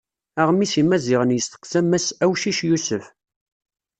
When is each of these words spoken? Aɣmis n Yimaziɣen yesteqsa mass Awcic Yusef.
Aɣmis 0.41 0.73
n 0.73 0.77
Yimaziɣen 0.79 1.35
yesteqsa 1.35 1.79
mass 1.83 2.07
Awcic 2.23 2.59
Yusef. 2.69 3.05